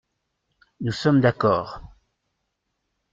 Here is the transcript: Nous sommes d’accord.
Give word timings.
Nous 0.79 0.93
sommes 0.93 1.21
d’accord. 1.21 1.83